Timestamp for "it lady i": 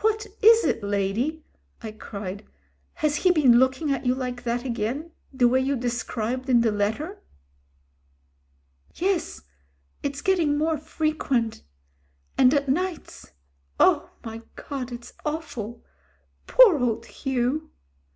0.64-1.92